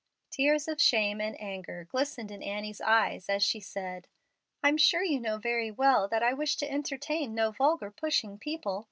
[0.31, 4.07] Tears of shame and anger glistened in Annie's eyes as she said,
[4.63, 8.79] "I'm sure you know very well that I wish to entertain no vulgar, pushing people.